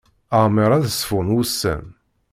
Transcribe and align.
Amer 0.41 0.69
ad 0.73 0.85
ṣfun 0.99 1.33
wussan. 1.33 1.85